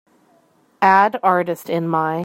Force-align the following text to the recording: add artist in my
add 0.81 1.19
artist 1.21 1.69
in 1.69 1.87
my 1.87 2.17